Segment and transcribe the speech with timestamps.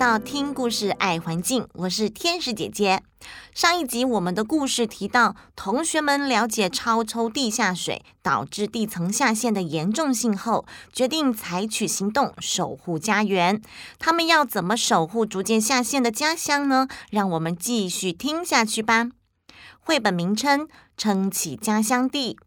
[0.00, 3.02] 到听故事爱环境，我是天使姐姐。
[3.54, 13.60] 上一集我们的故事提到，同学们了解超抽地下水导致地层下陷的严重性后，决定采取行动守护家园。
[13.98, 16.88] 他们要怎么守护逐渐下陷的家乡呢？
[17.10, 19.10] 让我们继续听下去吧。
[19.80, 22.38] 绘本名称：撑起家乡地。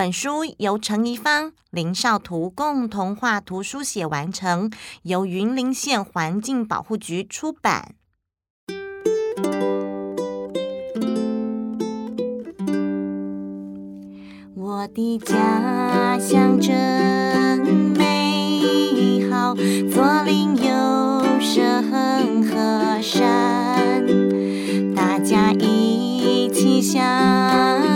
[0.00, 4.70] 本书由陈宜芳、林少图共同画图书写完成，
[5.02, 7.96] 由云林县环境保护局出版。
[14.54, 17.58] 我的家乡真
[17.94, 24.02] 美好，左邻右舍很和善，
[24.94, 27.89] 大家一起想。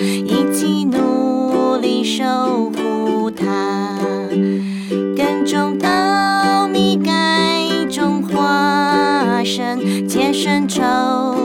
[0.00, 2.24] 一起努力守
[2.70, 3.98] 护它，
[5.16, 10.82] 耕种稻米，盖种花生，节省抽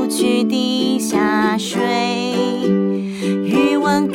[0.08, 1.82] 取地下水，
[3.22, 4.08] 鱼塭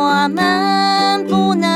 [0.00, 1.67] 我们不能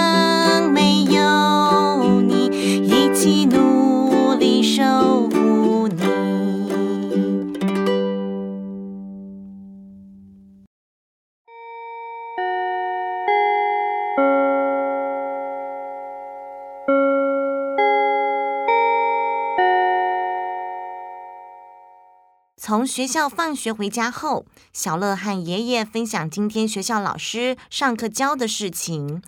[22.73, 29.23] 从学校放学回家后，小乐和爷爷分享今天学校老师上课教的事情。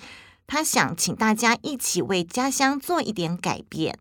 [0.47, 3.99] 他想请大家一起为家乡做一点改变，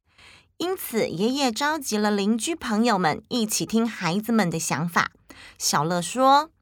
[0.56, 5.12] 因此爷爷召集了邻居朋友们一起听孩子们的想法。
[5.58, 6.53] 小乐说。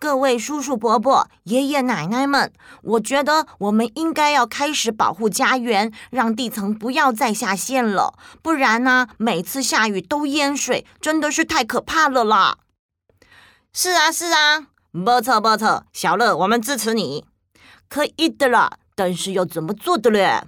[0.00, 8.14] 各位叔叔伯伯、爷爷奶奶们，我觉得我们应该要开始保护家园，让地层不要再下陷了。
[8.40, 12.58] 不然呢，每次下雨都淹水，真的是太可怕了啦！
[13.72, 17.24] 是啊，是啊，不错不错，小乐，我们支持你。
[17.88, 20.44] 可以的啦，但是要怎么做的嘞？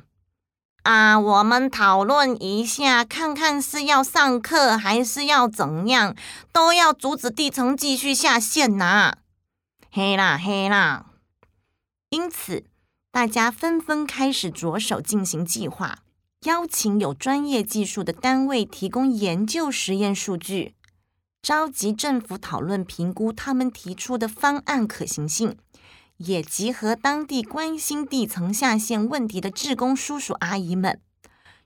[0.85, 6.15] 啊，我们讨论一下，看看是要上课还是要怎样，
[6.53, 9.17] 都要阻止地层继续下陷呐、啊。
[9.93, 11.07] 嘿啦嘿啦！
[12.11, 12.65] 因此，
[13.11, 16.05] 大家纷纷开始着手进行计划，
[16.45, 20.77] 邀请有专业技术的单位提供研究实验数据，
[21.43, 25.57] 召集政府讨论评估他们提出的方案可行性，
[26.19, 31.01] 也集合当地关心地层下陷问题的志工叔叔阿姨们，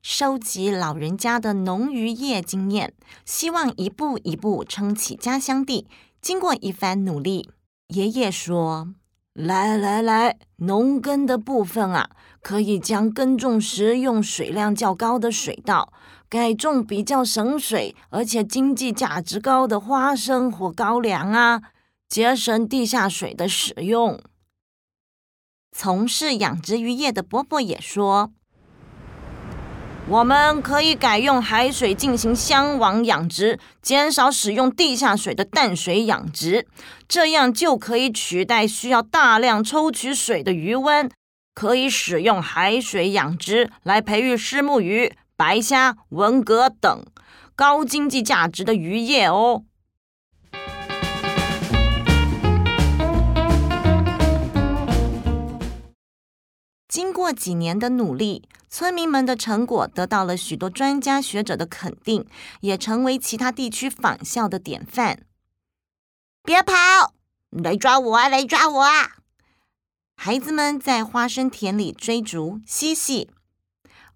[0.00, 2.94] 收集老人家的农渔业经验，
[3.26, 5.86] 希望一步一步撑起家乡地。
[6.22, 7.50] 经过一番努力。
[7.88, 8.94] 爷爷说
[9.34, 15.92] ：“来来来，农耕的部分啊，可以将耕种时用水量较高的水稻，
[16.28, 21.60] 改种比较省水而且经济价值高的花生或高粱啊，
[22.08, 24.18] 节省地下水的使用。”
[25.76, 28.32] 从事养殖渔业的伯伯也说。
[30.06, 36.66] 我们可以改用海水进行箱网养殖，减少使用地下水的淡水养殖，
[37.08, 41.10] 这样就可以取代需要大量抽取水的鱼温。
[41.54, 47.04] 可以使用海水养殖来培育虱目鱼、白虾、文蛤等
[47.56, 49.62] 高经济价值的渔业哦。
[56.88, 62.26] 经过几年的努力，村民们的成果得到了许多专家学者的肯定，
[62.58, 65.20] 也成为其他地区仿效的典范。
[66.42, 66.74] 别跑！
[67.52, 68.28] 来抓我啊！
[68.28, 69.18] 来抓我啊！
[70.16, 73.30] 孩子们在花生田里追逐嬉戏。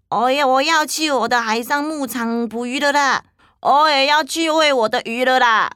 [0.08, 0.44] 哦耶！
[0.44, 3.26] 我要去我的海上牧场捕鱼了啦！
[3.60, 5.70] 我也要去喂我的鱼了啦！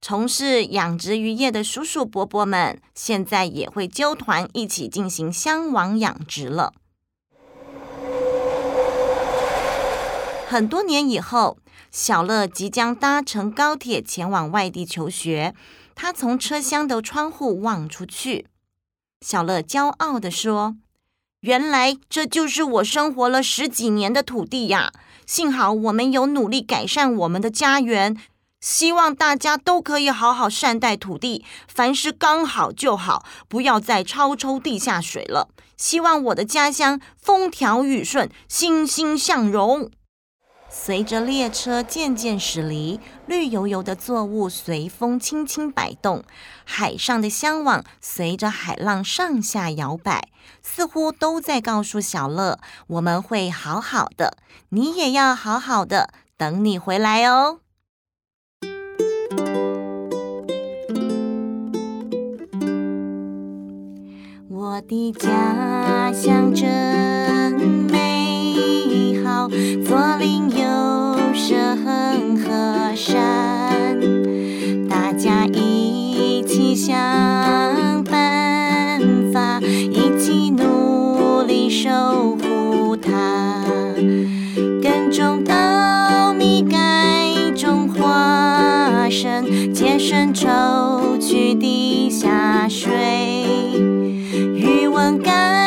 [0.00, 6.74] 从事养殖渔业的叔叔伯伯们，现在也会揪团一起进行箱网养殖了。
[10.52, 11.56] 很多年以后，
[11.90, 15.54] 小乐即将搭乘高铁前往外地求学。
[15.94, 18.46] 他从车厢的窗户望出去，
[19.22, 20.76] 小乐骄傲地说
[21.40, 24.92] ：“原来这就是我生活了十几年的土地呀！
[25.24, 28.14] 幸好我们有努力改善我们的家园。”
[28.60, 35.48] 希望大家都可以好好善待土地，凡事刚好就好，不要再超抽地下水了。
[35.78, 39.90] 希望我的家乡风调雨顺，欣欣向荣。
[40.74, 46.24] 随着列车渐渐驶离，绿油油的作物随风轻轻摆动，
[46.64, 50.28] 海上的箱网随着海浪上下摇摆，
[50.62, 54.38] 似乎都在告诉小乐：我们会好好的，
[54.70, 56.08] 你也要好好的，
[56.38, 57.58] 等你回来哦。
[64.48, 67.52] 我的家乡真
[67.90, 68.01] 美
[69.48, 73.98] 左邻右舍很和善，
[74.88, 76.94] 大家一起想
[78.04, 79.00] 办
[79.32, 83.64] 法，一起努力守护它。
[84.82, 90.48] 耕种稻米，栽种花生，节省抽
[91.18, 92.90] 取地下水。
[95.24, 95.61] 改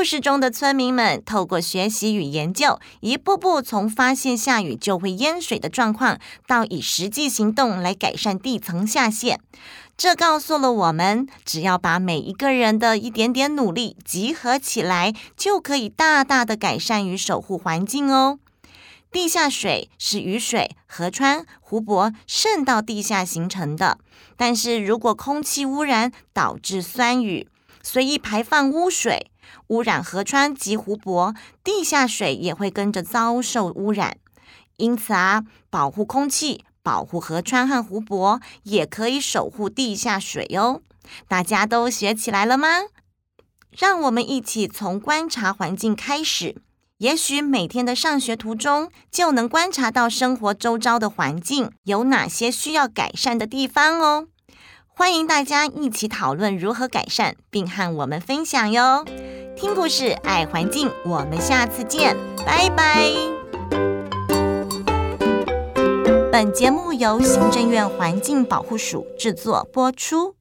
[0.00, 9.38] 故事中的村民们透过学习与研究，一步步从发现下雨就会淹水的状况，到以实际行动来改善地层下陷。
[9.98, 18.38] 这告诉了我们，只要把每一个人的一点点努力集合起来，就可以大大的改善与守护环境哦。
[19.12, 23.98] 地下水是雨水、河川、湖泊渗到地下形成的，
[24.38, 27.46] 但是如果空气污染导致酸雨，
[27.82, 29.26] 随意排放污水。
[29.68, 34.16] 污染河川及湖泊，地下水也会跟着遭受污染。
[34.76, 40.80] 因此啊，保护空气、保护河川和湖泊，也可以守护地下水哦。
[41.28, 42.68] 大家都学起来了吗？
[43.70, 46.56] 让我们一起从观察环境开始，
[46.98, 54.26] 也许每天的上学途中，就能观察到生活周遭的环境有哪些需要改善的地方哦。
[54.86, 59.04] 欢迎大家一起讨论如何改善，并和我们分享哟。
[59.60, 62.16] 听故事，爱环境，我们下次见，
[62.46, 63.12] 拜拜。
[66.32, 70.34] 本节目由行政院环境保护署制作播出。